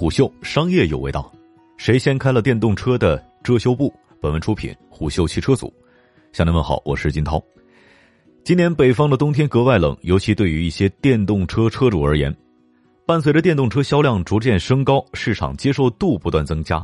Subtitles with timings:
[0.00, 1.30] 虎嗅商业有味道，
[1.76, 3.92] 谁先开了电动车的遮羞布？
[4.18, 5.70] 本文出品虎嗅汽车组。
[6.32, 7.38] 向您问好，我是金涛。
[8.42, 12.34] 今年北方的冬天格外冷，尤其对于一些电动车车主而言，
[13.04, 16.82] 伴随着电动车销量逐渐升高，市场接受度不断增加，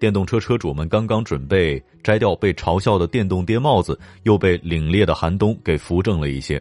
[0.00, 6.60] 电动车车主们刚刚准备摘掉被嘲笑的电动爹帽子，又被凛冽的寒冬给扶正了一些。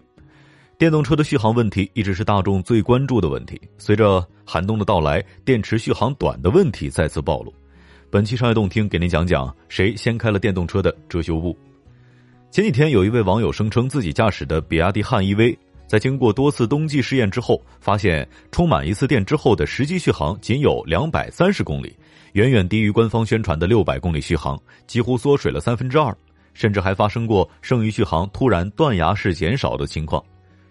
[0.77, 3.59] 电动车的续航问题一直是大众最关注的问题。
[3.77, 7.53] 随着寒冬的到来，电池续航短的问题再次暴露。
[8.09, 11.57] 本期商业动听给您讲讲谁掀开了电动车的遮羞布。
[12.51, 21.95] 前几天有一位网友声称自己驾驶的比亚迪汉 EV，在经过多次冬季试验之后，发现充满一次电之后的实际续航仅有两百三十公里，
[22.33, 26.13] 远远低于官方宣传的六百公里续航，几乎缩水了三分之二，
[26.53, 30.21] 甚至还发生过剩余续航突然断崖式减少的情况。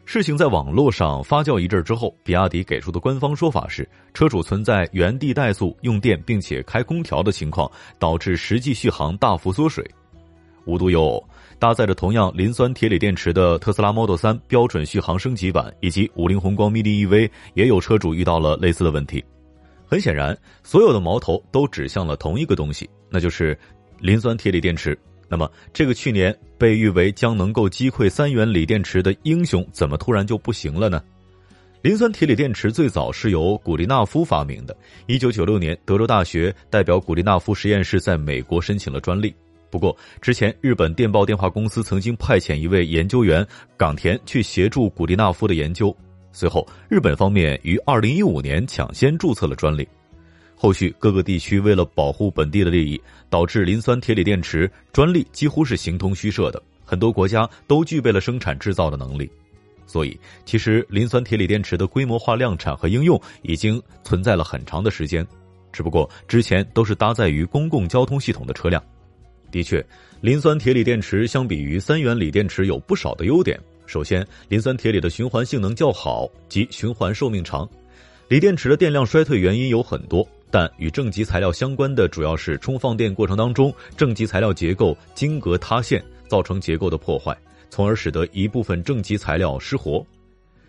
[0.06, 9.84] 事情在网络上发酵一阵之后，比亚迪给出的官方说法是，车主存在原地怠速用电并且开空调的情况，导致实际续航大幅缩水。
[10.66, 19.24] 无独有偶，搭载着同样磷酸铁锂电池的特斯拉 Model 3标准续航升级版以及五菱宏光 mini EV，也有车主遇到了类似的问题。
[19.86, 23.58] 很显然，所有的矛头都指向了同一个东西，那就是
[24.00, 24.98] 磷酸铁锂电池。
[25.28, 31.02] 那么，这个去年被誉为将能够击溃三元锂电池的英雄，怎么突然就不行了呢？
[31.82, 34.74] 磷酸铁锂电池最早是由古利纳夫发明的。
[35.06, 39.34] 一九九六年，德州大学代表古利纳夫实验室在美国申请了专利。
[39.70, 45.94] 不过，之前日本电报电话公司曾经派遣一位研究员冈田去协助古利纳夫的研究。
[46.32, 49.86] 随后，日本方面于二零一五年抢先注册了专利。
[50.56, 56.62] 后续各个地区为了保护本地的利益，导致磷酸铁锂电池专利几乎是形同虚设的。
[56.84, 59.30] 很多国家都具备了生产制造的能力，
[59.86, 65.26] 所以其实磷酸铁锂电池的规模化量产和应用已经存在了很长的时间，
[65.72, 68.82] 只不过之前都是搭载于公共交通系统的车辆。
[69.50, 69.84] 的确，
[70.20, 73.58] 磷酸铁锂电池相比于三元锂电池有不少的优点。
[73.86, 77.68] 首先，磷酸铁锂的循环性能较好，及循环寿命长。
[78.28, 80.26] 锂电池的电量衰退原因有很多。
[80.54, 87.36] 但与正极材料相关的主要是充放电过程当中，正极材料结构晶格塌陷，造成结构的破坏，
[87.70, 90.06] 从而使得一部分正极材料失活。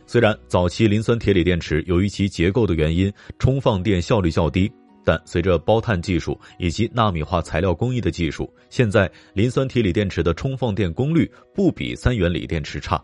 [0.08, 4.72] 虽然早期磷酸铁锂电池由于其结构的原因，充放电效率较低，
[5.04, 13.00] 但随着包碳技术以及纳米化材料工艺的技术，现在磷酸铁锂电池的充放电功率不比三元锂电池差。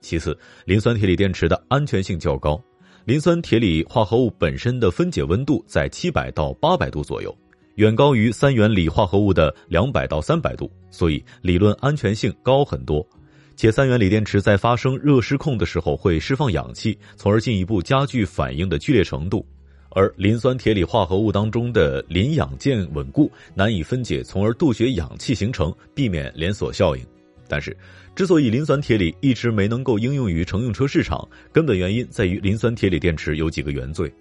[0.00, 2.60] 其次，磷酸铁锂电池的安全性较高。
[3.06, 7.32] 磷酸铁锂化合物本身的分解温度在七百到八百度左右，
[7.76, 13.06] 远高于三元锂化合物的两百到三百度，所以理论安全性高很多。
[13.54, 19.46] 且三元锂电池在发生热失控的时候会释放氧气，从而进一步加剧反应的剧烈程度。
[19.90, 27.06] 而磷酸铁锂化合物当中的磷氧键稳固，难以分解，从而杜绝氧气形成，避免连锁效应。
[27.48, 27.76] 但是，
[28.14, 34.12] 之所以磷酸铁锂一直没能够应用于乘用车市场，根本原因在于磷酸铁锂电池有几个原罪。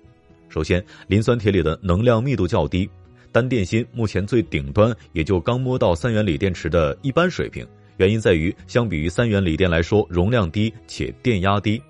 [0.50, 2.90] 首先，磷酸铁锂的能量密度较低，
[3.32, 7.66] 单电芯目前最顶端也就刚摸到三元锂电池的一般水平。
[7.98, 11.82] 原因在于，相比于三元锂电来说，容量低且电压低。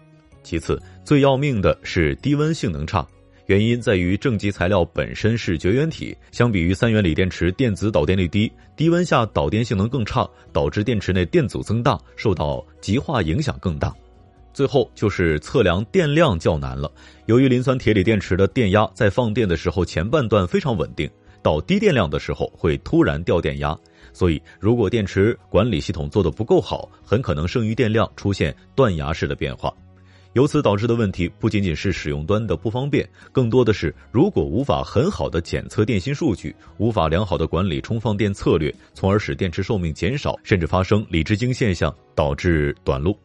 [0.44, 3.06] 其次，最要命的是低温性能差。
[3.48, 13.94] 原因在于正极材料本身是绝缘体，相比于三元锂电池，电子导电率低，低温下导电性能更差，导致电池内电阻增大，受到极化影响更大。
[14.52, 16.92] 最后就是测量电量较难了。
[17.28, 21.08] 由于磷酸铁锂电池的电压在放电的时候前半段非常稳定，
[21.44, 23.78] 到低电量的时候会突然掉电压，
[24.12, 29.72] 所以如果电池管理系统做得不够好，很可能剩余电量出现断崖式的变化。
[30.36, 43.18] 由此导致的问题不仅仅是使用端的不方便，更多的是如果无法很好的检测电芯数据，无法良好的管理充放电策略，从而使电池寿命减少，甚至发生锂制晶现象，导致短路。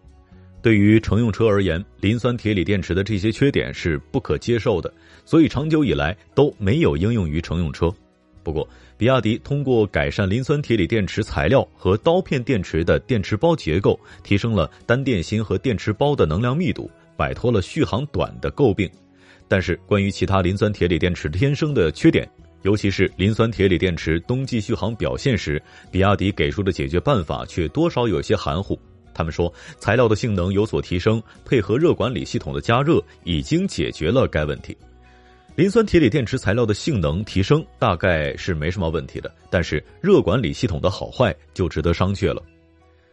[0.62, 4.92] 对于乘用车而言，磷酸铁锂电池的这些缺点是不可接受的，
[5.24, 7.92] 所以长久以来都没有应用于乘用车。
[8.44, 8.66] 不过，
[8.96, 16.90] 比亚迪通过改善磷酸铁锂电池材料和刀片电池的电池包结构，提升了单电芯和电池包的能量密度。
[17.20, 18.90] 摆脱了续航短的诟病，
[19.46, 22.26] 但是关于其他磷酸铁锂电池天生的缺点，
[22.62, 28.80] 尤其是磷酸铁锂电池冬季续航表现时，比亚迪给出的解决办法却多少有些含糊。
[29.12, 34.74] 他们说，材料的性能有所提升，配合热管理系统的加热，已经解决了该问题。
[35.56, 42.42] 磷酸铁锂电池材料的性能提升大概是没什么问题的，但是热管理系统的好坏就值得商榷了。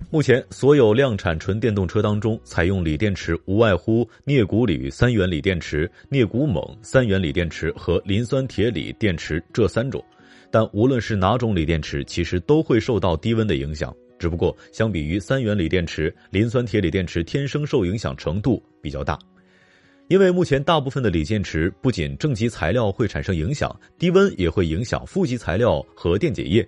[0.09, 10.03] 目前所有量产纯电动车当中，采用锂电池无外乎镍钴铝三元锂电池、镍钴锰三元锂电池和磷酸铁锂电池这三种。
[10.49, 13.93] 但无论是哪种锂电池，其实都会受到低温的影响。
[14.17, 19.19] 只不过相比于三元锂电池，磷酸铁锂电池天生受影响程度比较大。
[20.07, 26.65] 因为目前大部分的锂电池不仅正极材料会产生影响，低温也会影响负极材料和电解液。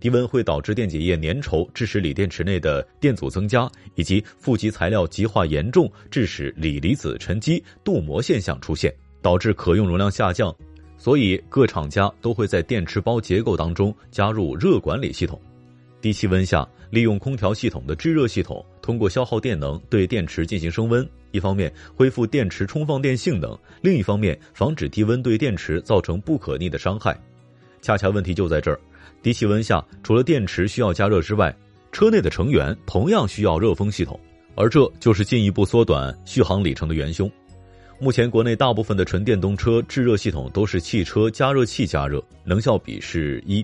[0.00, 10.54] 低温会导致电解液粘稠，致使锂电池内的电阻增加，以及负极材料极化严重，致使锂离子沉积镀膜现象出现，导致可用容量下降。
[10.96, 15.40] 所以各厂家都会在电池包结构当中加入热管理系统。
[16.00, 27.18] 低气温下，利用空调系统的制热系统，通过消耗电能对电池进行升温，一方面恢复电池充放电性能，另一方面防止低温对电池造成不可逆的伤害。
[27.80, 28.78] 恰恰问题就在这儿。
[29.22, 31.54] 低气温下，除了电池需要加热之外，
[31.92, 34.18] 车内的成员同样需要热风系统，
[34.54, 37.30] 而这就是进一步缩短续航里程的元凶。
[37.98, 43.62] 目前国内大部分的纯电动车制热系统都是汽车加热器加热，能效比是一，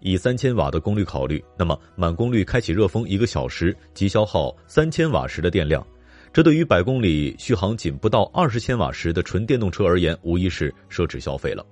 [0.00, 5.82] 以三千瓦的功率考虑，那么满功率开启热风一个小时即消耗三千瓦时的电量，
[6.34, 11.64] 这对于百公里续航仅不到二十千瓦时的纯电动车而言，无疑是奢侈消费了。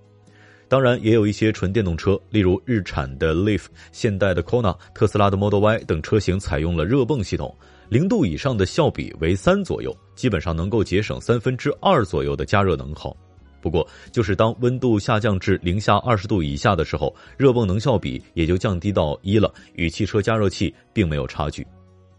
[0.68, 7.56] 当然，也有一些纯电动车，例如日产的 Leaf、现代的 Kona、特斯拉的 Model Y 等车型，采用了热泵系统，
[7.88, 13.16] 零度以上的效比为三左右，基本上能够节省三分之二左右的加热能耗。
[13.62, 21.66] 不过，就是当温度下降至零下二十度以下的时候，热泵能效比也就降低到一了，与汽车加热器并没有差距。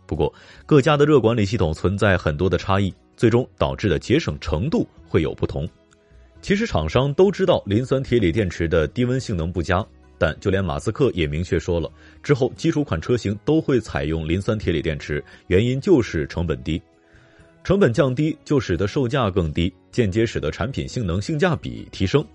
[0.06, 0.34] 不过，
[0.66, 5.68] 各家的热管理系统存在很多的差异，最终导致的节省程度会有不同。
[6.42, 9.86] 其实厂商都知道磷酸铁锂电池的低温性能不佳，
[10.18, 11.92] 但就连马斯克也明确说了，
[12.24, 16.82] 之后基础款车型都会采用磷酸铁锂电池，原因就是成本低，
[17.64, 22.26] 成本降低就使得售价更低，间接使得产品性能性价比提升，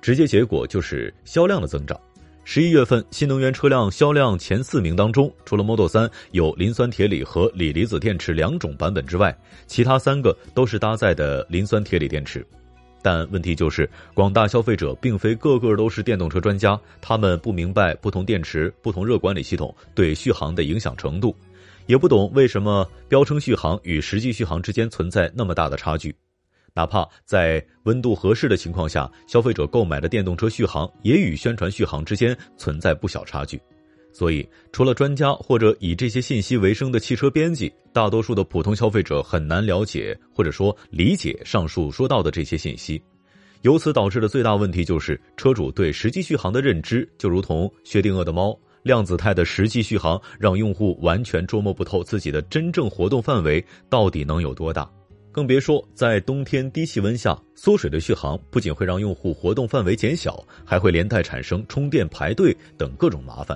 [0.00, 1.98] 直接结果就是销量的增长。
[2.44, 9.36] 十一月份新能源车辆销量前四名当中，除了 Model 3有磷酸铁锂和锂离子电池两种版本之外，
[9.66, 12.46] 其他三个都是搭载的磷酸铁锂电池。
[13.02, 21.36] 但问题就是，广大消费者并非个个都是电动车专家，他们不明白不同电池、不同热管理系统对续航的影响程度，
[21.86, 26.14] 也不懂为什么标称续航与实际续航之间存在那么大的差距。
[26.74, 33.60] 哪怕在温度合适的情况下，消费者购买的电动车续航也与宣传续航之间存在不小差距。
[34.18, 43.02] 所以，除了专家或者以这些信息为生的汽车编辑，大多数的普通消费者很难了解或者说理解上述说到的这些信息。
[43.60, 54.90] 由此导致的最大问题就是，车主对实际续航的认知就如同薛定谔的猫，量子态的实际续航让用户完全捉摸不透自己的真正活动范围到底能有多大。
[55.30, 63.54] 更别说在冬天低气温下缩水的续航，不仅会让用户活动范围减小，还会连带产生充电排队等各种麻烦。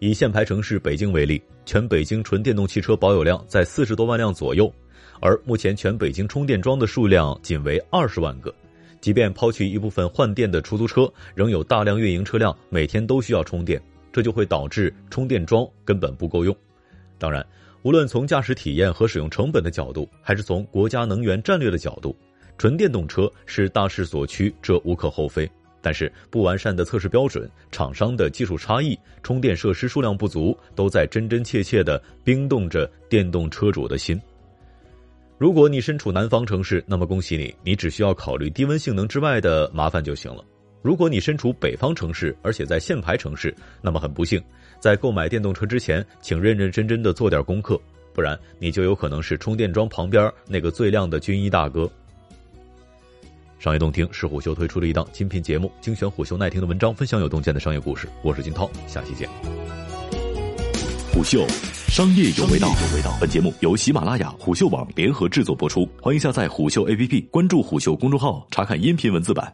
[0.00, 4.72] 以限牌城市北京为例，全北京纯电动汽车保有量在四十多万辆左右，
[5.20, 8.54] 而目前全北京充电桩的数量仅为二十万个。
[9.00, 13.80] 即便抛去一部分换电的出租车，仍有大量运营车辆每天都需要充电，
[14.12, 16.54] 这就会导致充电桩根本不够用。
[17.18, 17.44] 当然，
[17.82, 22.16] 无论从驾驶体验和使用成本的角度，还是从国家能源战略的角度，
[22.56, 25.48] 纯电动车是大势所趋，这无可厚非。
[25.80, 34.20] 但是不完善的测试标准、厂商的技术差异、充电设施数量不足，都在真真切切的冰冻着电动车主的心。
[35.38, 40.44] 如果你身处南方城市，那么恭喜你，你只需要考虑低温性能之外的麻烦就行了。
[40.82, 44.42] 如果你身处北方城市，而且在限牌城市，那么很不幸，
[44.80, 47.80] 在购买电动车之前，请认认真真的做点功课，
[48.12, 51.88] 不然你就有可能是充电桩旁边那个最靓的军医大哥。
[53.58, 58.08] 商业洞听是虎嗅推出的一档精品节目，精选虎嗅耐听的文章，分享有洞见的商业故事。
[58.22, 59.28] 我是金涛，下期见。
[61.12, 61.44] 虎嗅，
[61.88, 62.72] 商业有味道。
[63.20, 69.52] 本节目由喜马拉雅、虎嗅网联合制作播出，欢迎下载虎嗅 APP，关注虎嗅公众号，查看音频文字版。